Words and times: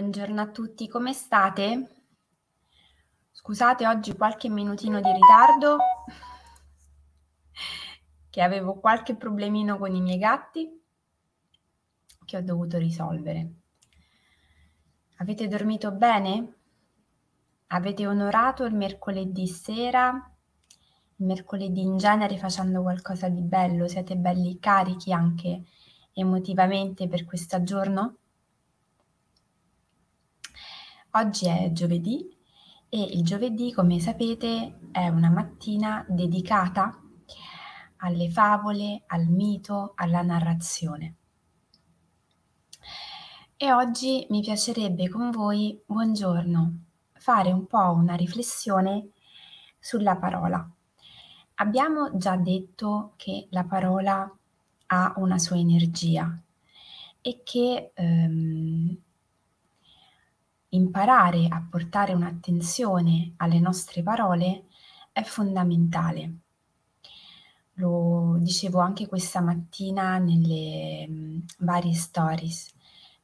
Buongiorno 0.00 0.40
a 0.40 0.48
tutti, 0.48 0.88
come 0.88 1.12
state? 1.12 2.04
Scusate 3.32 3.86
oggi 3.86 4.16
qualche 4.16 4.48
minutino 4.48 4.98
di 4.98 5.12
ritardo, 5.12 5.76
che 8.30 8.40
avevo 8.40 8.80
qualche 8.80 9.14
problemino 9.14 9.76
con 9.76 9.94
i 9.94 10.00
miei 10.00 10.16
gatti 10.16 10.82
che 12.24 12.36
ho 12.38 12.40
dovuto 12.40 12.78
risolvere. 12.78 13.50
Avete 15.16 15.46
dormito 15.48 15.92
bene? 15.92 16.54
Avete 17.66 18.06
onorato 18.06 18.64
il 18.64 18.74
mercoledì 18.74 19.46
sera? 19.46 20.34
Il 21.16 21.26
mercoledì 21.26 21.82
in 21.82 21.98
genere 21.98 22.38
facendo 22.38 22.80
qualcosa 22.80 23.28
di 23.28 23.42
bello? 23.42 23.86
Siete 23.86 24.16
belli 24.16 24.58
carichi 24.58 25.12
anche 25.12 25.64
emotivamente 26.14 27.06
per 27.06 27.26
questo 27.26 27.62
giorno? 27.62 28.19
Oggi 31.14 31.48
è 31.48 31.72
giovedì 31.72 32.24
e 32.88 33.02
il 33.02 33.24
giovedì, 33.24 33.72
come 33.72 33.98
sapete, 33.98 34.78
è 34.92 35.08
una 35.08 35.28
mattina 35.28 36.06
dedicata 36.08 37.02
alle 37.96 38.30
favole, 38.30 39.02
al 39.08 39.26
mito, 39.26 39.94
alla 39.96 40.22
narrazione. 40.22 41.16
E 43.56 43.72
oggi 43.72 44.24
mi 44.30 44.40
piacerebbe 44.40 45.08
con 45.08 45.32
voi, 45.32 45.82
buongiorno, 45.84 46.74
fare 47.14 47.50
un 47.50 47.66
po' 47.66 47.92
una 47.92 48.14
riflessione 48.14 49.08
sulla 49.80 50.16
parola. 50.16 50.64
Abbiamo 51.54 52.16
già 52.18 52.36
detto 52.36 53.14
che 53.16 53.48
la 53.50 53.64
parola 53.64 54.32
ha 54.86 55.12
una 55.16 55.38
sua 55.38 55.58
energia 55.58 56.40
e 57.20 57.42
che 57.44 57.90
ehm, 57.94 58.69
imparare 60.70 61.46
a 61.48 61.64
portare 61.68 62.12
un'attenzione 62.12 63.32
alle 63.36 63.58
nostre 63.58 64.02
parole 64.02 64.66
è 65.12 65.22
fondamentale. 65.22 66.32
Lo 67.74 68.36
dicevo 68.38 68.78
anche 68.78 69.08
questa 69.08 69.40
mattina 69.40 70.18
nelle 70.18 71.08
mh, 71.08 71.44
varie 71.58 71.94
stories, 71.94 72.72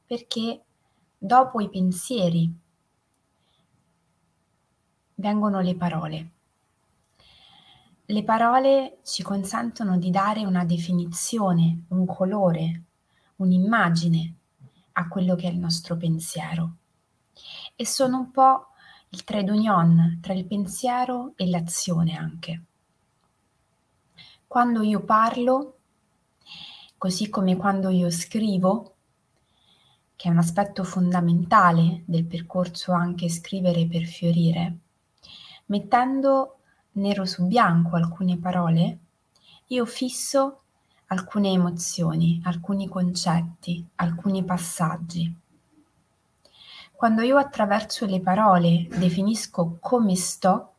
perché 0.07 0.63
dopo 1.19 1.61
i 1.61 1.69
pensieri 1.69 2.53
vengono 5.17 5.61
le 5.61 5.75
parole. 5.77 6.31
Le 8.07 8.25
parole 8.25 8.99
ci 9.03 9.23
consentono 9.23 9.99
di 9.99 10.11
dare 10.11 10.45
una 10.45 10.65
definizione, 10.65 11.85
un 11.89 12.07
colore, 12.07 12.83
un'immagine 13.37 14.35
a 14.93 15.09
quello 15.09 15.35
che 15.35 15.49
è 15.49 15.51
il 15.51 15.59
nostro 15.59 15.97
pensiero 15.97 16.77
e 17.77 17.87
sono 17.87 18.19
un 18.19 18.31
po' 18.31 18.69
il 19.11 19.23
trade 19.23 19.51
union 19.51 20.19
tra 20.21 20.33
il 20.33 20.47
pensiero 20.47 21.35
e 21.37 21.49
l'azione 21.49 22.17
anche. 22.17 22.63
Quando 24.47 24.83
io 24.83 25.05
parlo, 25.05 25.79
così 26.97 27.29
come 27.29 27.57
quando 27.57 27.91
io 27.91 28.11
scrivo, 28.11 28.95
che 30.17 30.29
è 30.29 30.31
un 30.31 30.39
aspetto 30.39 30.83
fondamentale 30.83 32.03
del 32.07 32.25
percorso 32.25 32.93
anche 32.93 33.29
scrivere 33.29 33.87
per 33.87 34.05
fiorire, 34.05 34.79
mettendo 35.67 36.59
nero 36.93 37.27
su 37.27 37.47
bianco 37.47 37.97
alcune 37.97 38.39
parole, 38.39 38.99
io 39.67 39.85
fisso 39.85 40.63
alcune 41.09 41.51
emozioni, 41.51 42.41
alcuni 42.45 42.89
concetti, 42.89 43.87
alcuni 43.97 44.43
passaggi. 44.45 45.35
Quando 46.97 47.21
io 47.21 47.37
attraverso 47.37 48.07
le 48.07 48.21
parole 48.23 48.87
definisco 48.89 49.77
come 49.81 50.17
sto, 50.17 50.73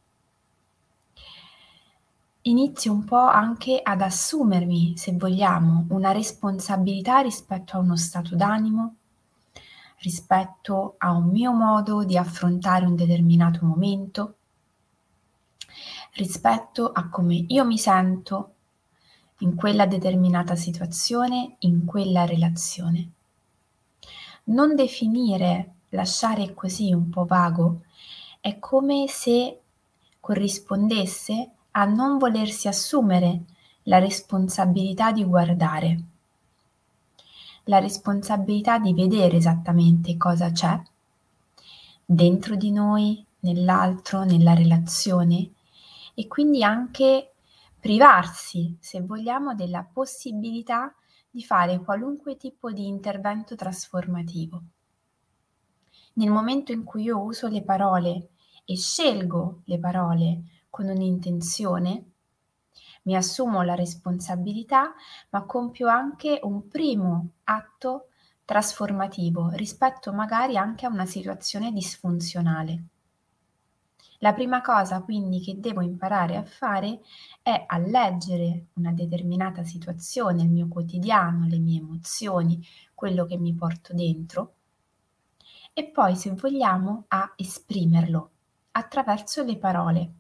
inizio 2.42 2.92
un 2.92 3.04
po' 3.04 3.20
anche 3.20 3.80
ad 3.84 4.02
assumermi, 4.02 4.98
se 4.98 5.12
vogliamo, 5.12 5.86
una 5.90 6.12
responsabilità 6.12 7.20
rispetto 7.20 7.78
a 7.78 7.82
uno 7.82 7.96
stato 7.96 8.36
d'animo, 8.36 8.96
rispetto 10.00 10.96
a 10.98 11.12
un 11.12 11.30
mio 11.30 11.52
modo 11.52 12.04
di 12.04 12.18
affrontare 12.18 12.88
un 12.88 12.96
determinato 12.96 13.64
momento, 13.64 14.36
rispetto 16.14 16.92
a 16.92 17.10
come 17.10 17.46
io 17.48 17.64
mi 17.64 17.78
sento 17.78 18.54
in 19.42 19.54
quella 19.54 19.86
determinata 19.86 20.56
situazione, 20.56 21.58
in 21.60 21.86
quella 21.86 22.26
relazione. 22.26 23.12
Non 24.46 24.74
definire 24.74 25.74
lasciare 25.90 26.54
così 26.54 26.94
un 26.94 27.10
po' 27.10 27.26
vago 27.26 27.82
è 28.42 28.60
come 28.60 29.08
se 29.08 29.60
corrispondesse 30.20 31.52
a 31.72 31.86
non 31.86 32.18
volersi 32.18 32.68
assumere 32.68 33.44
la 33.84 34.00
responsabilità 34.00 35.12
di 35.12 35.24
guardare, 35.24 36.04
la 37.66 37.80
responsabilità 37.80 38.80
di 38.80 38.94
vedere 38.94 39.38
esattamente 39.38 40.18
cosa 40.18 40.52
c'è 40.52 40.82
dentro 42.04 42.56
di 42.56 42.72
noi, 42.72 43.26
nell'altro, 43.42 44.24
nella 44.24 44.54
relazione 44.54 45.52
e 46.14 46.28
quindi 46.28 46.64
anche 46.64 47.34
privarsi, 47.80 48.76
se 48.80 49.02
vogliamo, 49.02 49.56
della 49.56 49.84
possibilità 49.84 50.94
di 51.30 51.44
fare 51.44 51.80
qualunque 51.80 52.36
tipo 52.36 52.72
di 52.72 52.88
intervento 52.88 53.56
trasformativo 53.56 54.64
nel 56.18 56.30
momento 56.30 56.72
in 56.72 56.84
cui 56.84 57.04
io 57.04 57.22
uso 57.22 57.48
le 57.48 57.64
parole 57.64 58.30
e 58.66 58.76
scelgo 58.76 59.62
le 59.66 59.80
parole 59.80 60.42
con 60.70 60.88
un'intenzione, 60.88 62.06
mi 63.04 63.16
assumo 63.16 63.62
la 63.62 63.76
responsabilità, 63.76 64.94
ma 65.30 65.44
compio 65.44 65.88
anche 65.88 66.40
un 66.44 66.68
primo 66.68 67.30
atto 67.46 68.10
trasformativo 68.44 69.52
rispetto 69.52 70.12
magari 70.12 70.58
anche 70.58 70.86
a 70.86 70.90
una 70.90 71.06
situazione 71.06 71.72
disfunzionale. 71.72 72.84
La 74.20 74.34
prima 74.34 74.62
cosa 74.62 75.02
quindi 75.02 75.40
che 75.40 75.60
devo 75.60 75.82
imparare 75.82 76.36
a 76.36 76.44
fare 76.44 77.02
è 77.44 77.64
a 77.68 77.78
leggere 77.78 78.70
una 78.74 78.92
determinata 78.92 79.64
situazione, 79.64 80.42
il 80.42 80.50
mio 80.50 80.68
quotidiano, 80.68 81.46
le 81.46 81.60
mie 81.60 81.80
emozioni, 81.80 82.66
quello 82.96 83.26
che 83.26 83.38
mi 83.38 83.54
porto 83.54 83.94
dentro 83.94 84.57
e 85.78 85.86
poi, 85.92 86.16
se 86.16 86.32
vogliamo, 86.32 87.06
a 87.10 87.34
esprimerlo 87.36 88.32
attraverso 88.72 89.44
le 89.44 89.58
parole. 89.60 90.14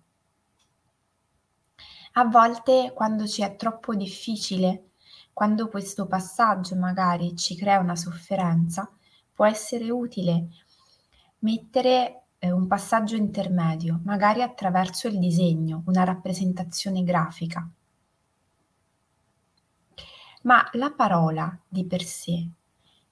A 2.11 2.25
volte, 2.25 2.91
quando 2.93 3.25
ci 3.25 3.41
è 3.41 3.55
troppo 3.55 3.95
difficile, 3.95 4.91
quando 5.33 5.67
questo 5.67 6.05
passaggio 6.05 6.75
magari 6.75 7.35
ci 7.35 7.55
crea 7.55 7.79
una 7.79 7.95
sofferenza, 7.95 8.87
può 9.33 9.47
essere 9.47 9.89
utile 9.89 10.49
mettere 11.39 12.25
eh, 12.37 12.51
un 12.51 12.67
passaggio 12.67 13.15
intermedio, 13.15 14.01
magari 14.03 14.43
attraverso 14.43 15.07
il 15.07 15.17
disegno, 15.17 15.81
una 15.87 16.03
rappresentazione 16.03 17.01
grafica. 17.01 17.67
Ma 20.43 20.69
la 20.73 20.91
parola 20.91 21.59
di 21.67 21.83
per 21.87 22.03
sé 22.03 22.47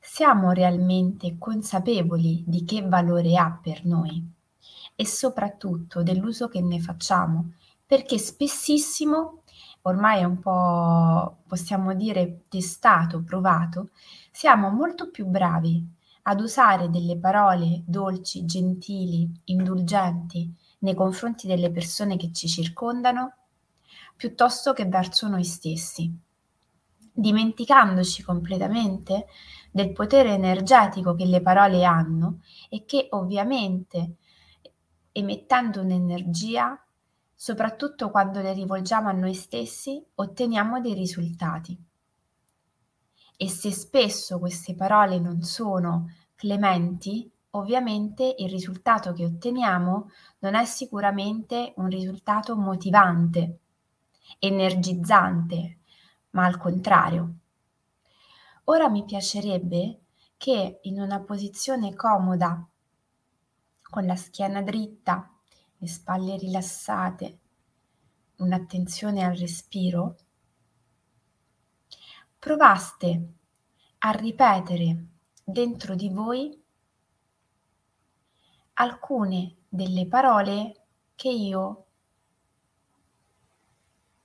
siamo 0.08 0.52
realmente 0.52 1.38
consapevoli 1.40 2.44
di 2.46 2.64
che 2.64 2.88
valore 2.88 3.36
ha 3.38 3.60
per 3.62 3.86
noi 3.86 4.24
e 4.96 5.06
soprattutto 5.06 6.04
dell'uso 6.04 6.48
che 6.48 6.62
ne 6.62 6.80
facciamo, 6.80 7.54
perché 7.86 8.18
spessissimo, 8.18 9.42
ormai 9.82 10.22
è 10.22 10.24
un 10.24 10.40
po', 10.40 11.40
possiamo 11.48 11.94
dire, 11.96 12.44
testato, 12.48 13.24
provato, 13.24 13.90
siamo 14.32 14.70
molto 14.70 15.10
più 15.10 15.26
bravi 15.26 15.86
ad 16.24 16.40
usare 16.40 16.90
delle 16.90 17.18
parole 17.18 17.82
dolci, 17.86 18.46
gentili, 18.46 19.30
indulgenti 19.46 20.50
nei 20.80 20.94
confronti 20.94 21.48
delle 21.48 21.72
persone 21.72 22.16
che 22.16 22.32
ci 22.32 22.48
circondano, 22.48 23.34
piuttosto 24.16 24.72
che 24.72 24.86
verso 24.86 25.28
noi 25.28 25.44
stessi, 25.44 26.16
dimenticandoci 27.16 28.24
completamente 28.24 29.28
del 29.72 29.94
potere 29.94 30.34
energetico 30.34 31.16
che 31.16 31.26
le 31.26 31.42
parole 31.42 31.86
hanno 31.86 32.42
e 32.70 32.84
che 32.86 33.08
ovviamente 33.12 34.18
emettendo 35.14 35.82
un'energia, 35.82 36.78
soprattutto 37.34 38.12
quando 38.12 38.42
le 38.42 38.52
rivolgiamo 38.52 39.08
a 39.08 39.14
noi 39.14 39.34
stessi, 39.34 40.04
otteniamo 40.16 40.82
dei 40.82 40.94
risultati. 40.94 41.78
E 43.38 43.50
se 43.50 43.72
spesso 43.72 44.40
queste 44.40 44.76
parole 44.76 45.20
non 45.20 45.42
sono 45.42 46.10
clementi, 46.36 47.30
ovviamente 47.52 48.36
il 48.40 48.50
risultato 48.50 49.14
che 49.14 49.24
otteniamo 49.24 50.10
non 50.40 50.56
è 50.56 50.66
sicuramente 50.66 51.74
un 51.78 51.88
risultato 51.88 52.58
motivante, 52.58 53.60
energizzante, 54.40 55.80
ma 56.36 56.46
al 56.46 56.58
contrario 56.58 57.40
Ora 58.68 58.90
mi 58.90 59.06
piacerebbe 59.06 60.06
che 60.38 60.80
in 60.84 61.00
una 61.00 61.22
posizione 61.22 61.94
comoda, 61.94 62.68
con 63.84 64.06
la 64.08 64.16
schiena 64.16 64.64
dritta, 64.64 65.32
le 65.78 65.88
spalle 65.88 66.36
rilassate, 66.36 67.40
un'attenzione 68.38 69.24
al 69.24 69.36
respiro, 69.36 70.16
provaste 72.40 73.34
a 74.00 74.10
ripetere 74.10 75.06
dentro 75.44 75.94
di 75.94 76.10
voi 76.10 76.64
alcune 78.74 79.58
delle 79.70 80.08
parole 80.08 80.88
che 81.14 81.30
io 81.30 81.86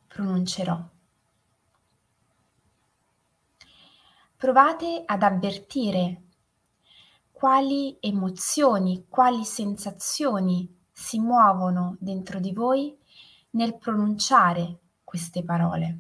pronuncerò. 0.07 0.90
Provate 4.41 5.03
ad 5.05 5.23
avvertire 5.23 6.23
quali 7.31 7.99
emozioni, 8.01 9.05
quali 9.07 9.45
sensazioni 9.45 10.67
si 10.91 11.19
muovono 11.19 11.99
dentro 12.01 12.41
di 12.41 12.51
voi 12.55 12.97
nel 13.51 13.77
pronunciare 13.77 14.79
queste 15.05 15.45
parole. 15.45 15.99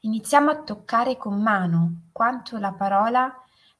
Iniziamo 0.00 0.50
a 0.50 0.60
toccare 0.64 1.16
con 1.16 1.40
mano 1.40 2.08
quanto 2.10 2.58
la 2.58 2.72
parola 2.72 3.32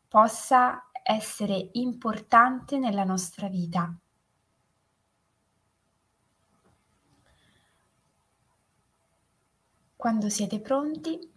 possa 0.06 0.88
essere 1.02 1.70
importante 1.72 2.78
nella 2.78 3.02
nostra 3.02 3.48
vita. 3.48 3.92
Quando 9.96 10.28
siete 10.28 10.60
pronti, 10.60 11.32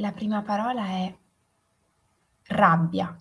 la 0.00 0.12
prima 0.12 0.42
parola 0.42 0.84
è 0.86 1.14
rabbia. 2.48 3.14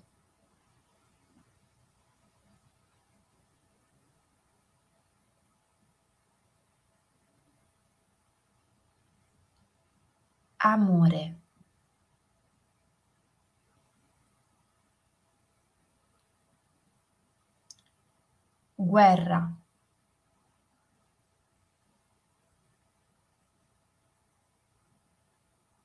Amore. 10.62 11.40
Guerra. 18.76 19.60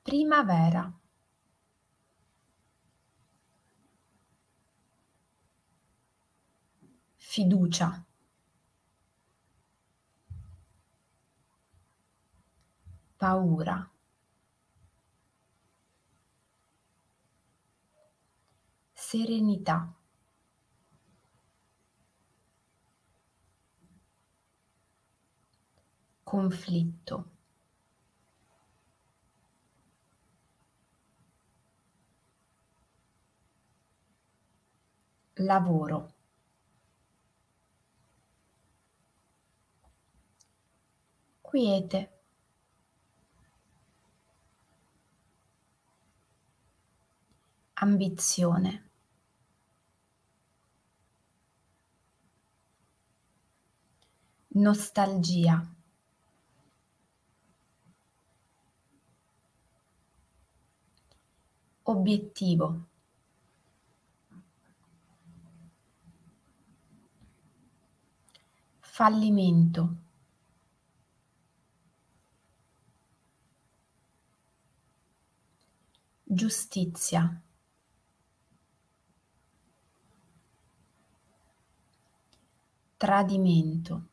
Primavera. 0.04 0.92
Fiducia. 7.16 8.04
Paura. 13.16 13.90
Serenità. 18.94 19.94
Conflitto. 26.24 27.33
Lavoro. 35.36 36.12
Quiete. 41.42 42.10
Ambizione. 47.74 48.90
Nostalgia. 54.54 55.66
Obiettivo. 61.84 62.86
Fallimento. 68.96 69.96
Giustizia. 76.22 77.42
Tradimento. 82.96 84.06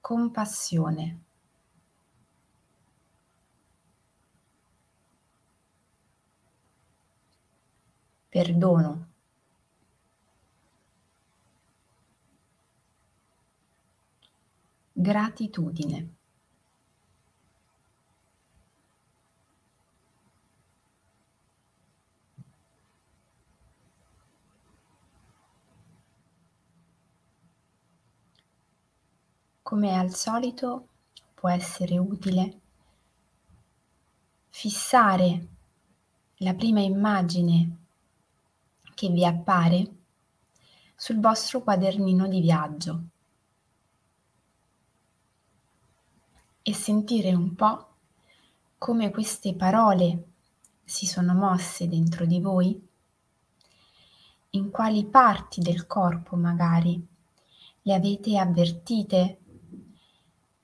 Compassione. 0.00 1.27
Perdono. 8.28 9.06
Gratitudine. 14.92 16.14
Come 29.62 29.94
al 29.96 30.12
solito 30.14 30.88
può 31.34 31.48
essere 31.48 31.96
utile 31.98 32.60
fissare 34.48 35.46
la 36.38 36.54
prima 36.54 36.80
immagine 36.80 37.76
che 38.98 39.10
vi 39.10 39.24
appare 39.24 39.94
sul 40.96 41.20
vostro 41.20 41.62
quadernino 41.62 42.26
di 42.26 42.40
viaggio 42.40 43.02
e 46.60 46.74
sentire 46.74 47.32
un 47.32 47.54
po' 47.54 47.94
come 48.76 49.12
queste 49.12 49.54
parole 49.54 50.24
si 50.82 51.06
sono 51.06 51.32
mosse 51.34 51.86
dentro 51.86 52.26
di 52.26 52.40
voi, 52.40 52.88
in 54.50 54.70
quali 54.70 55.04
parti 55.04 55.60
del 55.60 55.86
corpo 55.86 56.34
magari 56.34 57.00
le 57.82 57.94
avete 57.94 58.36
avvertite 58.36 59.38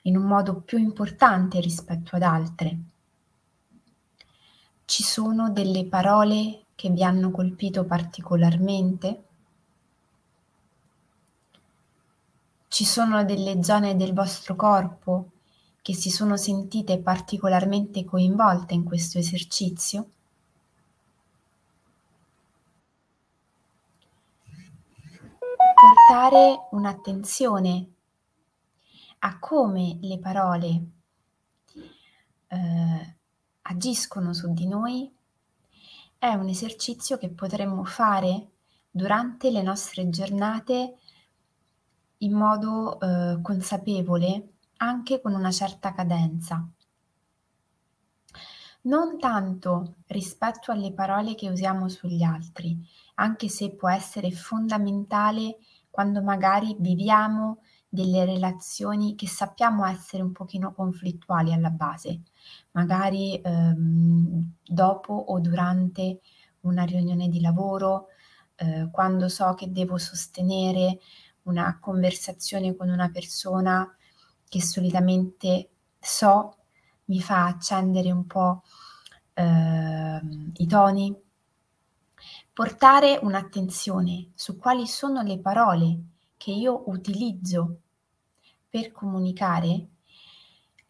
in 0.01 0.17
un 0.17 0.23
modo 0.23 0.59
più 0.59 0.77
importante 0.77 1.61
rispetto 1.61 2.17
ad 2.17 2.23
altre. 2.23 2.79
Ci 4.83 5.03
sono 5.03 5.49
delle 5.51 5.85
parole 5.85 6.64
che 6.75 6.89
vi 6.89 7.03
hanno 7.03 7.31
colpito 7.31 7.85
particolarmente? 7.85 9.23
Ci 12.67 12.83
sono 12.83 13.23
delle 13.23 13.63
zone 13.63 13.95
del 13.95 14.13
vostro 14.13 14.55
corpo 14.55 15.29
che 15.81 15.93
si 15.93 16.09
sono 16.09 16.35
sentite 16.35 16.99
particolarmente 16.99 18.03
coinvolte 18.03 18.73
in 18.73 18.83
questo 18.83 19.17
esercizio? 19.17 20.09
Portare 25.75 26.67
un'attenzione 26.71 27.89
a 29.19 29.39
come 29.39 29.97
le 30.01 30.19
parole 30.19 30.85
eh, 32.47 33.15
agiscono 33.61 34.33
su 34.33 34.53
di 34.53 34.67
noi 34.67 35.14
è 36.17 36.33
un 36.33 36.47
esercizio 36.47 37.17
che 37.17 37.29
potremmo 37.29 37.83
fare 37.83 38.49
durante 38.89 39.51
le 39.51 39.61
nostre 39.61 40.09
giornate 40.09 40.97
in 42.19 42.33
modo 42.33 42.99
eh, 42.99 43.39
consapevole, 43.41 44.53
anche 44.77 45.21
con 45.21 45.33
una 45.33 45.51
certa 45.51 45.93
cadenza. 45.93 46.67
non 48.85 49.17
tanto 49.19 49.95
rispetto 50.07 50.71
alle 50.71 50.93
parole 50.93 51.35
che 51.35 51.49
usiamo 51.49 51.87
sugli 51.89 52.23
altri, 52.23 52.77
anche 53.15 53.49
se 53.49 53.71
può 53.71 53.89
essere 53.89 54.31
fondamentale 54.31 55.57
quando 55.89 56.21
magari 56.21 56.75
viviamo 56.79 57.61
delle 57.95 58.25
relazioni 58.25 59.15
che 59.15 59.27
sappiamo 59.27 59.85
essere 59.85 60.21
un 60.21 60.31
pochino 60.31 60.71
conflittuali 60.73 61.51
alla 61.51 61.71
base, 61.71 62.21
magari 62.71 63.41
ehm, 63.41 64.51
dopo 64.63 65.13
o 65.13 65.39
durante 65.39 66.19
una 66.61 66.83
riunione 66.83 67.27
di 67.29 67.41
lavoro, 67.41 68.09
eh, 68.57 68.89
quando 68.91 69.27
so 69.29 69.55
che 69.55 69.71
devo 69.71 69.97
sostenere 69.97 70.99
una 71.43 71.79
conversazione 71.79 72.75
con 72.75 72.89
una 72.89 73.09
persona 73.09 73.91
che 74.47 74.61
solitamente 74.61 75.69
so 75.99 76.57
mi 77.05 77.19
fa 77.21 77.45
accendere 77.45 78.11
un 78.11 78.25
po' 78.25 78.63
eh, 79.33 80.21
i 80.53 80.67
toni, 80.67 81.15
portare 82.53 83.19
un'attenzione 83.21 84.31
su 84.33 84.57
quali 84.57 84.87
sono 84.87 85.21
le 85.21 85.39
parole 85.39 85.99
che 86.37 86.51
io 86.51 86.89
utilizzo 86.89 87.81
per 88.75 88.91
comunicare 88.91 89.87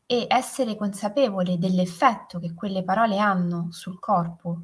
e 0.07 0.25
essere 0.27 0.75
consapevole 0.75 1.59
dell'effetto 1.59 2.39
che 2.39 2.55
quelle 2.55 2.83
parole 2.83 3.19
hanno 3.19 3.67
sul 3.69 3.99
corpo 3.99 4.61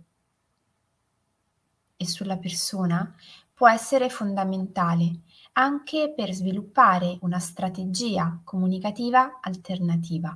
e 1.98 2.08
sulla 2.08 2.38
persona 2.38 3.14
può 3.54 3.70
essere 3.70 4.10
fondamentale 4.10 5.20
anche 5.54 6.12
per 6.16 6.32
sviluppare 6.34 7.20
una 7.22 7.38
strategia 7.38 8.42
comunicativa 8.44 9.38
alternativa. 9.40 10.36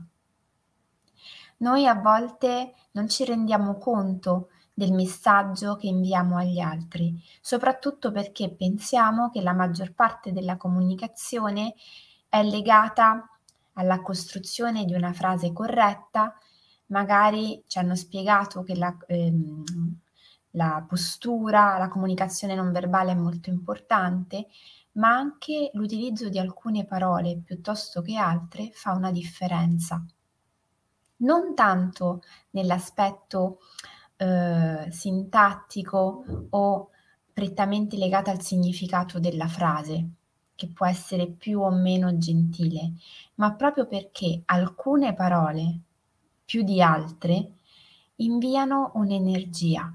Noi 1.57 1.87
a 1.87 1.95
volte 1.95 2.75
non 2.91 3.09
ci 3.09 3.25
rendiamo 3.25 3.79
conto 3.79 4.49
del 4.71 4.91
messaggio 4.91 5.75
che 5.75 5.87
inviamo 5.87 6.37
agli 6.37 6.59
altri, 6.59 7.19
soprattutto 7.41 8.11
perché 8.11 8.53
pensiamo 8.53 9.31
che 9.31 9.41
la 9.41 9.53
maggior 9.53 9.91
parte 9.93 10.31
della 10.31 10.57
comunicazione 10.57 11.73
è 12.39 12.43
legata 12.43 13.29
alla 13.73 14.01
costruzione 14.01 14.83
di 14.83 14.93
una 14.93 15.13
frase 15.13 15.53
corretta, 15.53 16.37
magari 16.87 17.63
ci 17.65 17.79
hanno 17.79 17.95
spiegato 17.95 18.63
che 18.63 18.75
la, 18.75 18.95
ehm, 19.07 19.63
la 20.51 20.83
postura, 20.85 21.77
la 21.77 21.87
comunicazione 21.87 22.53
non 22.55 22.73
verbale 22.73 23.11
è 23.11 23.15
molto 23.15 23.49
importante, 23.49 24.47
ma 24.93 25.09
anche 25.15 25.69
l'utilizzo 25.73 26.27
di 26.27 26.37
alcune 26.37 26.85
parole 26.85 27.41
piuttosto 27.43 28.01
che 28.01 28.17
altre 28.17 28.69
fa 28.73 28.91
una 28.91 29.11
differenza. 29.11 30.03
Non 31.17 31.55
tanto 31.55 32.21
nell'aspetto 32.51 33.59
eh, 34.17 34.87
sintattico 34.91 36.23
o 36.49 36.89
prettamente 37.31 37.95
legata 37.95 38.31
al 38.31 38.41
significato 38.41 39.19
della 39.19 39.47
frase, 39.47 40.09
che 40.55 40.67
può 40.67 40.85
essere 40.85 41.27
più 41.27 41.61
o 41.61 41.69
meno 41.69 42.17
gentile, 42.17 42.93
ma 43.35 43.53
proprio 43.53 43.85
perché 43.85 44.41
alcune 44.45 45.13
parole, 45.13 45.79
più 46.45 46.63
di 46.63 46.81
altre, 46.81 47.51
inviano 48.17 48.91
un'energia 48.95 49.93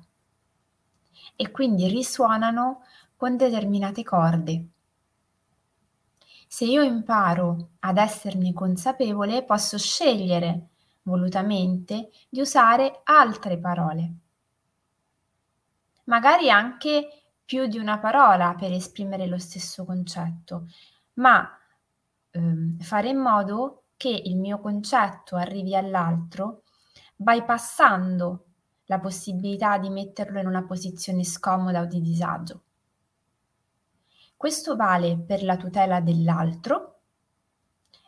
e 1.36 1.50
quindi 1.50 1.88
risuonano 1.88 2.82
con 3.16 3.36
determinate 3.36 4.02
corde. 4.02 4.64
Se 6.46 6.64
io 6.64 6.82
imparo 6.82 7.70
ad 7.80 7.96
esserne 7.96 8.52
consapevole, 8.52 9.44
posso 9.44 9.78
scegliere 9.78 10.68
volutamente 11.02 12.10
di 12.28 12.40
usare 12.40 13.00
altre 13.04 13.56
parole. 13.58 14.14
Magari 16.04 16.50
anche 16.50 17.19
più 17.50 17.66
di 17.66 17.78
una 17.78 17.98
parola 17.98 18.54
per 18.54 18.70
esprimere 18.70 19.26
lo 19.26 19.36
stesso 19.38 19.84
concetto, 19.84 20.68
ma 21.14 21.50
ehm, 22.30 22.78
fare 22.78 23.08
in 23.08 23.18
modo 23.18 23.86
che 23.96 24.08
il 24.08 24.36
mio 24.36 24.60
concetto 24.60 25.34
arrivi 25.34 25.74
all'altro 25.74 26.62
bypassando 27.16 28.44
la 28.84 29.00
possibilità 29.00 29.78
di 29.78 29.90
metterlo 29.90 30.38
in 30.38 30.46
una 30.46 30.62
posizione 30.62 31.24
scomoda 31.24 31.80
o 31.80 31.86
di 31.86 32.00
disagio. 32.00 32.62
Questo 34.36 34.76
vale 34.76 35.18
per 35.18 35.42
la 35.42 35.56
tutela 35.56 36.00
dell'altro, 36.00 37.00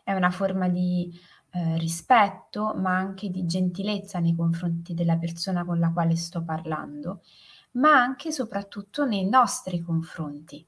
è 0.05 0.13
una 0.13 0.31
forma 0.31 0.69
di 0.69 1.11
eh, 1.49 1.77
rispetto, 1.79 2.73
ma 2.75 2.95
anche 2.95 3.29
di 3.29 3.45
gentilezza 3.45 4.19
nei 4.19 4.37
confronti 4.37 4.93
della 4.93 5.17
persona 5.17 5.65
con 5.65 5.79
la 5.79 5.91
quale 5.91 6.15
sto 6.15 6.45
parlando, 6.45 7.23
ma 7.73 7.91
anche 7.95 8.29
e 8.29 8.31
soprattutto 8.31 9.05
nei 9.05 9.27
nostri 9.27 9.79
confronti. 9.79 10.65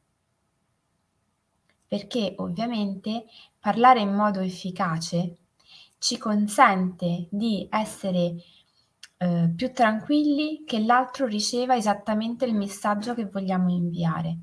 Perché 1.88 2.34
ovviamente 2.38 3.26
parlare 3.60 4.00
in 4.00 4.14
modo 4.14 4.40
efficace 4.40 5.38
ci 5.98 6.18
consente 6.18 7.28
di 7.30 7.68
essere 7.70 8.36
eh, 9.18 9.52
più 9.56 9.72
tranquilli 9.72 10.64
che 10.66 10.80
l'altro 10.80 11.26
riceva 11.26 11.76
esattamente 11.76 12.46
il 12.46 12.56
messaggio 12.56 13.14
che 13.14 13.26
vogliamo 13.26 13.70
inviare. 13.70 14.38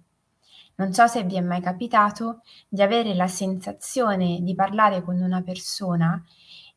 Non 0.76 0.92
so 0.92 1.06
se 1.06 1.24
vi 1.24 1.36
è 1.36 1.40
mai 1.40 1.60
capitato 1.60 2.40
di 2.68 2.80
avere 2.82 3.14
la 3.14 3.28
sensazione 3.28 4.40
di 4.40 4.54
parlare 4.54 5.02
con 5.02 5.20
una 5.20 5.42
persona 5.42 6.20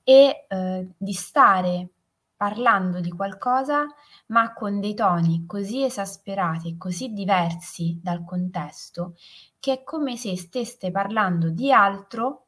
e 0.04 0.46
eh, 0.48 0.90
di 0.98 1.14
stare 1.14 1.90
parlando 2.36 3.00
di 3.00 3.10
qualcosa 3.12 3.88
ma 4.28 4.54
con 4.54 4.80
dei 4.80 4.94
toni 4.94 5.46
così 5.46 5.84
esasperati 5.84 6.70
e 6.70 6.78
così 6.78 7.14
diversi 7.14 8.00
dal 8.02 8.24
contesto 8.24 9.16
che 9.60 9.74
è 9.74 9.84
come 9.84 10.18
se 10.18 10.36
steste 10.38 10.92
parlando 10.92 11.50
di 11.50 11.72
altro 11.72 12.46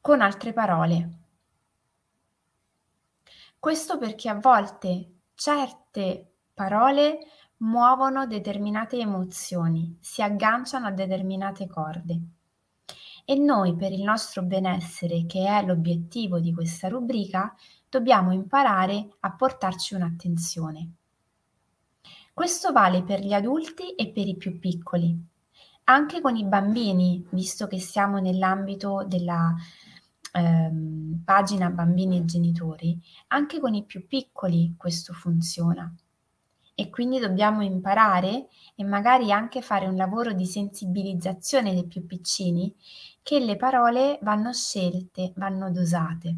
con 0.00 0.20
altre 0.20 0.52
parole. 0.52 1.10
Questo 3.58 3.98
perché 3.98 4.28
a 4.28 4.38
volte 4.38 5.14
certe 5.34 6.34
parole 6.54 7.18
muovono 7.58 8.26
determinate 8.26 8.98
emozioni, 8.98 9.96
si 10.00 10.22
agganciano 10.22 10.86
a 10.86 10.92
determinate 10.92 11.66
corde. 11.66 12.20
E 13.24 13.34
noi, 13.34 13.74
per 13.74 13.90
il 13.90 14.02
nostro 14.02 14.42
benessere, 14.42 15.26
che 15.26 15.46
è 15.46 15.64
l'obiettivo 15.64 16.38
di 16.38 16.52
questa 16.52 16.86
rubrica, 16.86 17.52
dobbiamo 17.88 18.32
imparare 18.32 19.16
a 19.20 19.32
portarci 19.32 19.94
un'attenzione. 19.94 20.90
Questo 22.32 22.72
vale 22.72 23.02
per 23.02 23.20
gli 23.20 23.32
adulti 23.32 23.94
e 23.94 24.10
per 24.10 24.26
i 24.26 24.36
più 24.36 24.58
piccoli. 24.58 25.18
Anche 25.84 26.20
con 26.20 26.36
i 26.36 26.44
bambini, 26.44 27.26
visto 27.30 27.66
che 27.66 27.78
siamo 27.78 28.18
nell'ambito 28.18 29.04
della 29.06 29.54
ehm, 30.32 31.22
pagina 31.24 31.70
bambini 31.70 32.18
e 32.18 32.24
genitori, 32.24 33.00
anche 33.28 33.60
con 33.60 33.74
i 33.74 33.84
più 33.84 34.06
piccoli 34.06 34.74
questo 34.76 35.12
funziona 35.12 35.92
e 36.78 36.90
quindi 36.90 37.18
dobbiamo 37.18 37.62
imparare 37.62 38.48
e 38.74 38.84
magari 38.84 39.32
anche 39.32 39.62
fare 39.62 39.86
un 39.86 39.96
lavoro 39.96 40.34
di 40.34 40.44
sensibilizzazione 40.44 41.72
dei 41.72 41.86
più 41.86 42.04
piccini 42.04 42.72
che 43.22 43.40
le 43.40 43.56
parole 43.56 44.18
vanno 44.20 44.52
scelte, 44.52 45.32
vanno 45.36 45.70
dosate. 45.70 46.36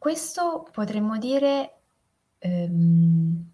Questo 0.00 0.66
potremmo 0.72 1.18
dire 1.18 1.80
ehm, 2.38 3.50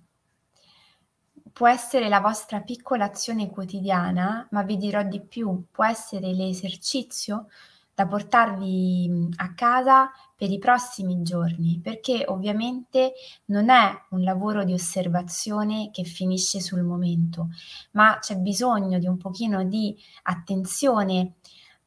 può 1.53 1.67
essere 1.67 2.09
la 2.09 2.21
vostra 2.21 2.61
piccola 2.61 3.07
azione 3.07 3.51
quotidiana, 3.51 4.47
ma 4.53 4.63
vi 4.63 4.77
dirò 4.77 5.03
di 5.03 5.21
più, 5.21 5.65
può 5.73 5.85
essere 5.85 6.33
l'esercizio 6.33 7.49
da 7.93 8.07
portarvi 8.07 9.31
a 9.39 9.55
casa 9.55 10.09
per 10.37 10.53
i 10.53 10.61
prossimi 10.61 11.21
giorni, 11.23 11.81
perché 11.83 12.25
ovviamente 12.29 13.15
non 13.47 13.69
è 13.69 13.91
un 14.11 14.23
lavoro 14.23 14.63
di 14.63 14.73
osservazione 14.73 15.91
che 15.91 16.05
finisce 16.05 16.61
sul 16.61 16.85
momento, 16.85 17.49
ma 17.95 18.19
c'è 18.21 18.37
bisogno 18.37 19.01
di 19.01 19.09
un 19.09 19.17
pochino 19.17 19.65
di 19.65 19.97
attenzione 20.23 21.39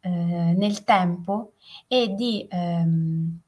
eh, 0.01 0.09
nel 0.09 0.83
tempo 0.83 1.53
e 1.87 2.13
di 2.13 2.45
ehm, 2.49 3.39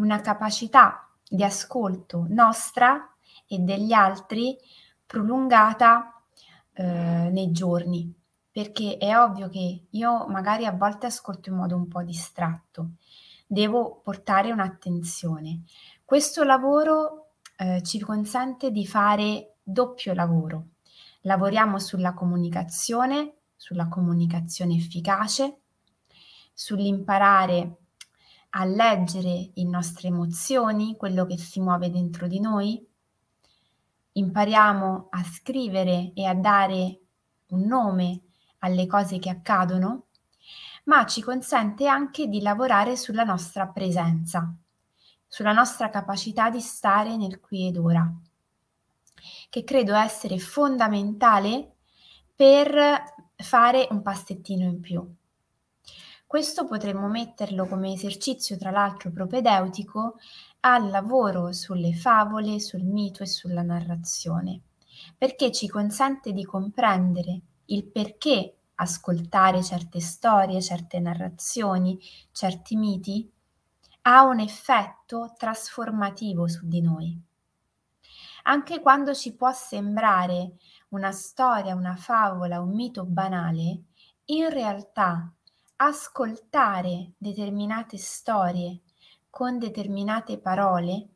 una 0.00 0.20
capacità 0.20 1.08
di 1.28 1.44
ascolto 1.44 2.26
nostra 2.28 3.14
e 3.46 3.58
degli 3.58 3.92
altri 3.92 4.56
prolungata 5.06 6.22
eh, 6.72 6.84
nei 7.30 7.52
giorni 7.52 8.14
perché 8.52 8.96
è 8.96 9.16
ovvio 9.16 9.48
che 9.48 9.86
io 9.88 10.26
magari 10.26 10.66
a 10.66 10.72
volte 10.72 11.06
ascolto 11.06 11.50
in 11.50 11.56
modo 11.56 11.76
un 11.76 11.86
po' 11.86 12.02
distratto, 12.02 12.90
devo 13.46 14.00
portare 14.02 14.50
un'attenzione. 14.50 15.62
Questo 16.04 16.42
lavoro 16.42 17.34
eh, 17.56 17.82
ci 17.82 18.00
consente 18.00 18.72
di 18.72 18.86
fare 18.86 19.58
doppio 19.62 20.14
lavoro. 20.14 20.66
Lavoriamo 21.22 21.78
sulla 21.78 22.12
comunicazione, 22.12 23.34
sulla 23.54 23.86
comunicazione 23.88 24.74
efficace, 24.74 25.60
sull'imparare 26.52 27.76
a 28.50 28.64
leggere 28.64 29.50
le 29.54 29.64
nostre 29.64 30.08
emozioni, 30.08 30.96
quello 30.96 31.26
che 31.26 31.38
si 31.38 31.60
muove 31.60 31.90
dentro 31.90 32.26
di 32.26 32.40
noi. 32.40 32.84
Impariamo 34.12 35.08
a 35.10 35.22
scrivere 35.22 36.12
e 36.14 36.24
a 36.24 36.34
dare 36.34 37.00
un 37.48 37.62
nome 37.62 38.20
alle 38.58 38.86
cose 38.86 39.18
che 39.18 39.30
accadono, 39.30 40.06
ma 40.84 41.06
ci 41.06 41.22
consente 41.22 41.86
anche 41.86 42.26
di 42.26 42.40
lavorare 42.40 42.96
sulla 42.96 43.24
nostra 43.24 43.66
presenza, 43.68 44.52
sulla 45.26 45.52
nostra 45.52 45.90
capacità 45.90 46.50
di 46.50 46.60
stare 46.60 47.16
nel 47.16 47.40
qui 47.40 47.68
ed 47.68 47.76
ora, 47.76 48.12
che 49.48 49.64
credo 49.64 49.94
essere 49.94 50.38
fondamentale 50.38 51.76
per 52.34 53.04
fare 53.36 53.86
un 53.90 54.02
passettino 54.02 54.64
in 54.64 54.80
più. 54.80 55.14
Questo 56.30 56.64
potremmo 56.64 57.08
metterlo 57.08 57.66
come 57.66 57.92
esercizio, 57.92 58.56
tra 58.56 58.70
l'altro, 58.70 59.10
propedeutico 59.10 60.18
al 60.60 60.88
lavoro 60.88 61.50
sulle 61.50 61.92
favole, 61.92 62.60
sul 62.60 62.84
mito 62.84 63.24
e 63.24 63.26
sulla 63.26 63.62
narrazione, 63.62 64.60
perché 65.18 65.50
ci 65.50 65.66
consente 65.66 66.32
di 66.32 66.44
comprendere 66.44 67.40
il 67.64 67.84
perché 67.84 68.58
ascoltare 68.76 69.60
certe 69.64 69.98
storie, 69.98 70.62
certe 70.62 71.00
narrazioni, 71.00 71.98
certi 72.30 72.76
miti 72.76 73.28
ha 74.02 74.22
un 74.22 74.38
effetto 74.38 75.34
trasformativo 75.36 76.46
su 76.46 76.64
di 76.64 76.80
noi. 76.80 77.20
Anche 78.44 78.80
quando 78.80 79.14
ci 79.14 79.34
può 79.34 79.50
sembrare 79.50 80.52
una 80.90 81.10
storia, 81.10 81.74
una 81.74 81.96
favola, 81.96 82.60
un 82.60 82.70
mito 82.72 83.04
banale, 83.04 83.80
in 84.26 84.48
realtà 84.48 85.28
ascoltare 85.82 87.12
determinate 87.16 87.96
storie 87.96 88.80
con 89.30 89.58
determinate 89.58 90.38
parole 90.38 91.08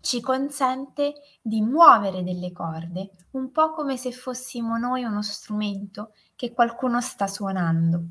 ci 0.00 0.22
consente 0.22 1.14
di 1.42 1.60
muovere 1.60 2.22
delle 2.22 2.52
corde, 2.52 3.10
un 3.32 3.52
po' 3.52 3.72
come 3.72 3.98
se 3.98 4.12
fossimo 4.12 4.78
noi 4.78 5.04
uno 5.04 5.20
strumento 5.20 6.14
che 6.36 6.54
qualcuno 6.54 7.02
sta 7.02 7.26
suonando 7.26 8.02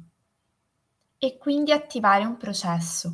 e 1.18 1.38
quindi 1.40 1.72
attivare 1.72 2.26
un 2.26 2.38
processo. 2.38 3.14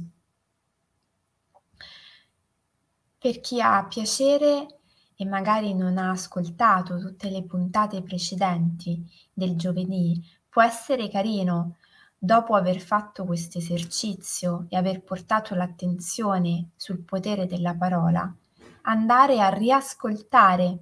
Per 3.17 3.39
chi 3.39 3.61
ha 3.61 3.85
piacere 3.85 4.79
e 5.15 5.25
magari 5.25 5.73
non 5.73 5.97
ha 5.97 6.09
ascoltato 6.09 6.99
tutte 6.99 7.29
le 7.29 7.43
puntate 7.45 8.03
precedenti 8.03 9.09
del 9.31 9.55
giovedì, 9.55 10.21
può 10.49 10.61
essere 10.61 11.07
carino 11.07 11.77
dopo 12.25 12.55
aver 12.55 12.79
fatto 12.79 13.23
questo 13.23 13.59
esercizio 13.59 14.65
e 14.69 14.75
aver 14.75 15.03
portato 15.03 15.53
l'attenzione 15.53 16.71
sul 16.75 17.03
potere 17.03 17.45
della 17.45 17.75
parola, 17.75 18.33
andare 18.81 19.39
a 19.39 19.49
riascoltare 19.49 20.79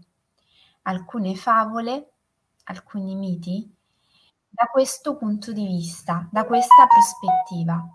alcune 0.83 1.35
favole, 1.35 2.11
alcuni 2.63 3.15
miti, 3.15 3.69
da 4.49 4.67
questo 4.71 5.17
punto 5.17 5.51
di 5.51 5.65
vista, 5.65 6.27
da 6.31 6.45
questa 6.45 6.87
prospettiva, 6.87 7.85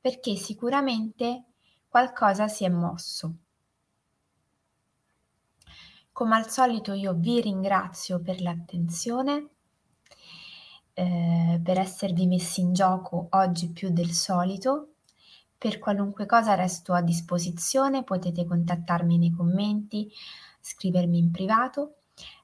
perché 0.00 0.36
sicuramente 0.36 1.44
qualcosa 1.86 2.48
si 2.48 2.64
è 2.64 2.68
mosso. 2.70 3.34
Come 6.12 6.36
al 6.36 6.48
solito 6.48 6.94
io 6.94 7.12
vi 7.12 7.42
ringrazio 7.42 8.20
per 8.20 8.40
l'attenzione 8.40 9.50
eh, 10.98 11.60
per 11.62 11.78
esservi 11.78 12.26
messi 12.26 12.60
in 12.60 12.72
gioco 12.72 13.28
oggi 13.30 13.70
più 13.70 13.90
del 13.90 14.10
solito. 14.10 14.94
Per 15.56 15.78
qualunque 15.78 16.26
cosa 16.26 16.54
resto 16.54 16.92
a 16.92 17.02
disposizione, 17.02 18.02
potete 18.02 18.44
contattarmi 18.44 19.16
nei 19.16 19.30
commenti, 19.30 20.10
scrivermi 20.60 21.18
in 21.18 21.30
privato. 21.30 21.98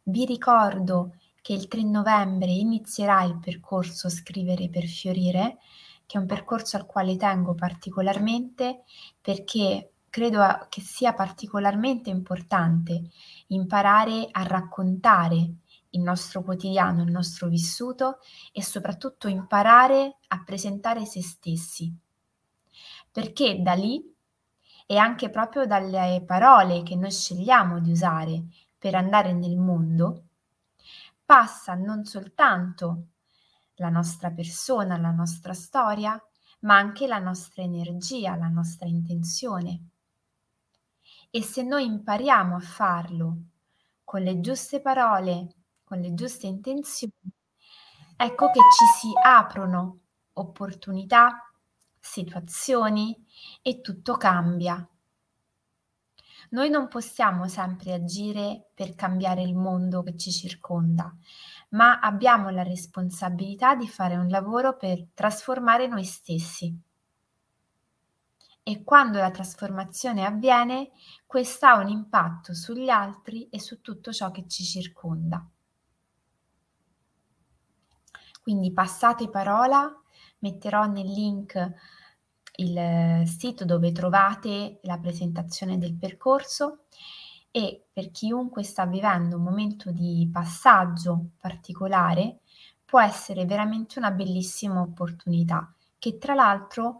Vi 0.04 0.24
ricordo 0.24 1.16
che 1.42 1.52
il 1.52 1.66
3 1.66 1.82
novembre 1.82 2.52
inizierà 2.52 3.24
il 3.24 3.38
percorso 3.40 4.08
Scrivere 4.08 4.68
per 4.68 4.84
fiorire, 4.84 5.58
che 6.06 6.16
è 6.16 6.20
un 6.20 6.26
percorso 6.26 6.76
al 6.76 6.86
quale 6.86 7.16
tengo 7.16 7.54
particolarmente 7.54 8.84
perché 9.20 9.94
credo 10.10 10.66
che 10.68 10.80
sia 10.80 11.12
particolarmente 11.12 12.08
importante 12.08 13.02
imparare 13.48 14.28
a 14.30 14.44
raccontare 14.44 15.54
il 15.94 16.00
nostro 16.00 16.42
quotidiano, 16.42 17.02
il 17.02 17.10
nostro 17.10 17.48
vissuto 17.48 18.18
e 18.52 18.62
soprattutto 18.62 19.28
imparare 19.28 20.18
a 20.28 20.42
presentare 20.44 21.04
se 21.04 21.22
stessi. 21.22 21.92
Perché 23.10 23.60
da 23.62 23.72
lì 23.72 24.02
e 24.86 24.96
anche 24.96 25.30
proprio 25.30 25.66
dalle 25.66 26.22
parole 26.26 26.82
che 26.82 26.96
noi 26.96 27.10
scegliamo 27.10 27.80
di 27.80 27.90
usare 27.90 28.44
per 28.76 28.94
andare 28.94 29.32
nel 29.32 29.56
mondo, 29.56 30.24
passa 31.24 31.74
non 31.74 32.04
soltanto 32.04 33.06
la 33.76 33.88
nostra 33.88 34.30
persona, 34.30 34.98
la 34.98 35.10
nostra 35.10 35.54
storia, 35.54 36.20
ma 36.60 36.76
anche 36.76 37.06
la 37.06 37.18
nostra 37.18 37.62
energia, 37.62 38.36
la 38.36 38.48
nostra 38.48 38.86
intenzione. 38.86 39.88
E 41.30 41.42
se 41.42 41.62
noi 41.62 41.84
impariamo 41.84 42.56
a 42.56 42.60
farlo 42.60 43.36
con 44.04 44.22
le 44.22 44.40
giuste 44.40 44.80
parole, 44.80 45.63
con 45.84 46.00
le 46.00 46.14
giuste 46.14 46.46
intenzioni, 46.46 47.12
ecco 48.16 48.46
che 48.50 48.60
ci 48.76 48.84
si 48.98 49.12
aprono 49.22 50.00
opportunità, 50.34 51.52
situazioni 52.00 53.16
e 53.62 53.80
tutto 53.80 54.16
cambia. 54.16 54.86
Noi 56.50 56.70
non 56.70 56.88
possiamo 56.88 57.48
sempre 57.48 57.94
agire 57.94 58.70
per 58.74 58.94
cambiare 58.94 59.42
il 59.42 59.54
mondo 59.54 60.02
che 60.02 60.16
ci 60.16 60.30
circonda, 60.30 61.12
ma 61.70 61.98
abbiamo 61.98 62.50
la 62.50 62.62
responsabilità 62.62 63.74
di 63.74 63.88
fare 63.88 64.16
un 64.16 64.28
lavoro 64.28 64.76
per 64.76 65.06
trasformare 65.14 65.86
noi 65.86 66.04
stessi. 66.04 66.78
E 68.62 68.82
quando 68.84 69.18
la 69.18 69.30
trasformazione 69.30 70.24
avviene, 70.24 70.90
questa 71.26 71.72
ha 71.72 71.80
un 71.80 71.88
impatto 71.88 72.54
sugli 72.54 72.88
altri 72.88 73.48
e 73.48 73.60
su 73.60 73.80
tutto 73.80 74.12
ciò 74.12 74.30
che 74.30 74.46
ci 74.46 74.64
circonda. 74.64 75.46
Quindi 78.44 78.74
passate 78.74 79.30
parola, 79.30 79.90
metterò 80.40 80.84
nel 80.84 81.10
link 81.10 81.72
il 82.56 83.22
sito 83.26 83.64
dove 83.64 83.90
trovate 83.90 84.80
la 84.82 84.98
presentazione 84.98 85.78
del 85.78 85.94
percorso 85.94 86.80
e 87.50 87.86
per 87.90 88.10
chiunque 88.10 88.62
sta 88.62 88.84
vivendo 88.84 89.38
un 89.38 89.44
momento 89.44 89.90
di 89.90 90.28
passaggio 90.30 91.30
particolare 91.40 92.40
può 92.84 93.00
essere 93.00 93.46
veramente 93.46 93.98
una 93.98 94.10
bellissima 94.10 94.82
opportunità 94.82 95.74
che 95.98 96.18
tra 96.18 96.34
l'altro 96.34 96.98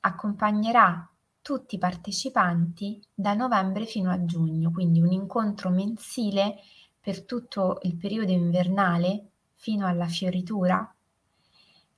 accompagnerà 0.00 1.06
tutti 1.42 1.74
i 1.74 1.78
partecipanti 1.78 2.98
da 3.12 3.34
novembre 3.34 3.84
fino 3.84 4.10
a 4.10 4.24
giugno, 4.24 4.70
quindi 4.70 5.02
un 5.02 5.12
incontro 5.12 5.68
mensile 5.68 6.56
per 6.98 7.26
tutto 7.26 7.78
il 7.82 7.98
periodo 7.98 8.32
invernale 8.32 9.32
fino 9.58 9.86
alla 9.88 10.06
fioritura 10.06 10.94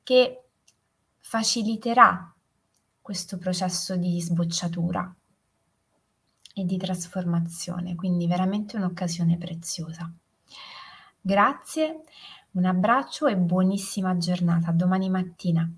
che 0.02 0.44
faciliterà 1.18 2.34
questo 3.00 3.36
processo 3.36 3.96
di 3.96 4.20
sbocciatura 4.20 5.14
e 6.54 6.64
di 6.64 6.76
trasformazione, 6.78 7.94
quindi 7.94 8.26
veramente 8.26 8.76
un'occasione 8.76 9.36
preziosa. 9.36 10.10
Grazie, 11.20 12.00
un 12.52 12.64
abbraccio 12.64 13.26
e 13.26 13.36
buonissima 13.36 14.16
giornata. 14.16 14.72
Domani 14.72 15.10
mattina. 15.10 15.70